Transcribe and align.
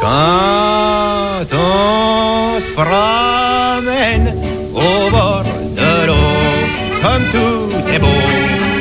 Quand 0.00 1.44
on 1.52 2.58
se 2.58 2.72
promène 2.72 4.34
au 4.72 5.10
bord 5.10 5.44
de 5.76 6.06
l'eau, 6.06 7.02
comme 7.02 7.24
tout 7.30 7.86
est 7.92 7.98
beau, 7.98 8.06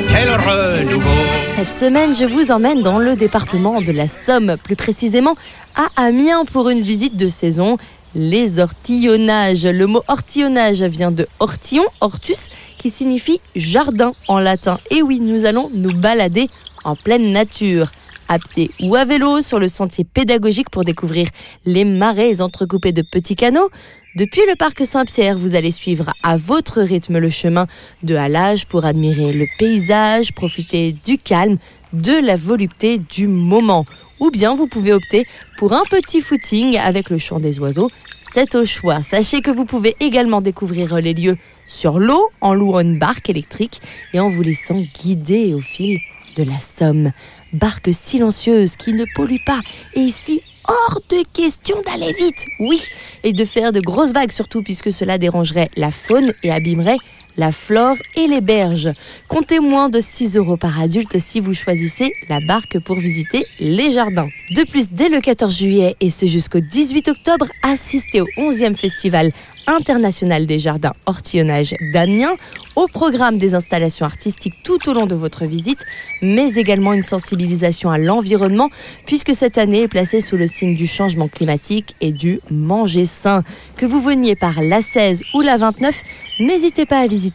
quel 0.07 0.29
renouveau. 0.31 1.09
Cette 1.55 1.73
semaine, 1.73 2.15
je 2.15 2.23
vous 2.23 2.51
emmène 2.51 2.81
dans 2.81 2.99
le 2.99 3.17
département 3.17 3.81
de 3.81 3.91
la 3.91 4.07
Somme, 4.07 4.55
plus 4.63 4.77
précisément 4.77 5.35
à 5.75 5.89
Amiens 6.01 6.45
pour 6.45 6.69
une 6.69 6.79
visite 6.79 7.18
de 7.18 7.27
saison. 7.27 7.75
Les 8.15 8.57
ortillonnages. 8.57 9.65
Le 9.65 9.88
mot 9.88 10.04
ortillonnage 10.07 10.83
vient 10.83 11.11
de 11.11 11.27
ortillon, 11.41 11.83
ortus, 11.99 12.47
qui 12.77 12.89
signifie 12.89 13.41
jardin 13.57 14.13
en 14.29 14.39
latin. 14.39 14.79
Et 14.89 15.01
oui, 15.01 15.20
nous 15.20 15.43
allons 15.43 15.70
nous 15.73 15.93
balader 15.93 16.47
en 16.86 16.95
pleine 16.95 17.33
nature 17.33 17.91
à 18.30 18.39
pied 18.39 18.71
ou 18.82 18.96
à 18.96 19.04
vélo 19.04 19.41
sur 19.41 19.59
le 19.59 19.68
sentier 19.68 20.05
pédagogique 20.05 20.70
pour 20.70 20.86
découvrir 20.86 21.27
les 21.66 21.84
marais 21.84 22.41
entrecoupés 22.41 22.94
de 22.94 23.02
petits 23.02 23.36
canaux. 23.36 23.70
Depuis 24.16 24.41
le 24.48 24.55
parc 24.55 24.86
Saint-Pierre, 24.86 25.38
vous 25.38 25.55
allez 25.55 25.72
suivre 25.72 26.13
à 26.23 26.38
votre 26.38 26.81
rythme 26.81 27.17
le 27.17 27.30
chemin 27.30 27.67
de 28.03 28.16
halage 28.16 28.66
pour 28.66 28.86
admirer 28.86 29.34
le 29.34 29.45
paysage, 29.58 30.34
profiter 30.34 30.95
du 31.05 31.17
calme, 31.17 31.58
de 31.91 32.13
la 32.26 32.36
volupté 32.36 33.00
du 33.00 33.27
moment. 33.27 33.86
Ou 34.20 34.31
bien 34.31 34.55
vous 34.55 34.67
pouvez 34.67 34.94
opter 34.94 35.25
pour 35.58 35.73
un 35.73 35.84
petit 35.89 36.22
footing 36.22 36.77
avec 36.77 37.09
le 37.09 37.17
chant 37.17 37.39
des 37.39 37.59
oiseaux. 37.59 37.89
C'est 38.34 38.55
au 38.55 38.66
choix. 38.66 39.02
Sachez 39.02 39.41
que 39.41 39.52
vous 39.52 39.66
pouvez 39.66 39.95
également 40.00 40.41
découvrir 40.41 40.95
les 40.95 41.14
lieux 41.14 41.38
sur 41.66 42.00
l'eau 42.00 42.30
en 42.41 42.53
louant 42.53 42.81
une 42.81 43.00
barque 43.00 43.30
électrique 43.30 43.80
et 44.14 44.20
en 44.20 44.27
vous 44.27 44.41
laissant 44.41 44.81
guider 45.02 45.53
au 45.53 45.59
fil 45.59 46.00
la 46.43 46.59
Somme 46.59 47.11
barque 47.53 47.89
silencieuse 47.91 48.75
qui 48.75 48.93
ne 48.93 49.05
pollue 49.16 49.43
pas. 49.45 49.59
Et 49.95 50.02
ici, 50.02 50.41
hors 50.67 50.99
de 51.09 51.23
question 51.34 51.77
d'aller 51.81 52.13
vite, 52.13 52.45
oui, 52.59 52.81
et 53.23 53.34
de 53.34 53.45
faire 53.45 53.71
de 53.71 53.80
grosses 53.80 54.13
vagues 54.13 54.31
surtout, 54.31 54.61
puisque 54.61 54.91
cela 54.91 55.17
dérangerait 55.17 55.69
la 55.75 55.91
faune 55.91 56.33
et 56.44 56.52
abîmerait 56.52 56.97
la 57.40 57.54
flore 57.54 57.95
et 58.18 58.28
les 58.28 58.42
berges. 58.42 58.92
Comptez 59.30 59.59
moins 59.62 59.88
de 59.88 60.02
6 60.02 60.36
euros 60.36 60.58
par 60.58 60.82
adulte 60.82 61.18
si 61.20 61.40
vous 61.40 61.54
choisissez 61.54 62.14
la 62.28 62.42
barque 62.42 62.80
pour 62.80 62.98
visiter 62.98 63.45
les 63.62 63.92
jardins. 63.92 64.28
De 64.52 64.64
plus, 64.64 64.92
dès 64.92 65.08
le 65.08 65.22
14 65.22 65.58
juillet 65.58 65.95
et 66.02 66.10
ce 66.10 66.26
jusqu'au 66.26 66.60
18 66.60 67.08
octobre, 67.08 67.45
assistez 67.64 68.20
au 68.20 68.28
11e 68.38 68.76
festival 68.76 69.32
international 69.67 70.48
des 70.48 70.58
jardins 70.58 70.94
ortillonnage 71.06 71.76
d'Amiens, 71.94 72.36
au 72.76 72.88
programme 72.88 73.38
des 73.38 73.54
installations 73.54 74.06
artistiques 74.06 74.56
tout 74.64 74.90
au 74.90 74.94
long 74.94 75.06
de 75.06 75.14
votre 75.14 75.45
visite, 75.45 75.84
mais 76.22 76.54
également 76.54 76.94
une 76.94 77.04
sensibilisation 77.04 77.92
à 77.92 78.00
l'environnement, 78.00 78.70
puisque 79.06 79.36
cette 79.36 79.58
année 79.58 79.84
est 79.84 79.88
placée 79.88 80.22
sous 80.22 80.38
le 80.38 80.48
signe 80.48 80.76
du 80.76 80.88
changement 80.88 81.28
climatique 81.28 81.95
et 82.02 82.12
du 82.12 82.40
manger 82.50 83.06
sain. 83.06 83.44
Que 83.78 83.86
vous 83.86 84.02
veniez 84.02 84.36
par 84.36 84.62
la 84.62 84.82
16 84.82 85.23
ou 85.36 85.42
la 85.42 85.58
29, 85.58 86.04
n'hésitez 86.40 86.86
pas 86.86 87.00
à 87.00 87.08
visiter 87.08 87.28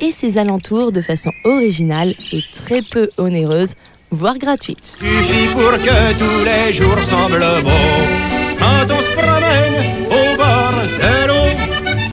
Et 0.00 0.12
ses 0.12 0.38
alentours 0.38 0.92
de 0.92 1.00
façon 1.00 1.30
originale 1.44 2.14
et 2.32 2.42
très 2.52 2.82
peu 2.82 3.10
onéreuse, 3.16 3.74
voire 4.10 4.38
gratuite. 4.38 4.98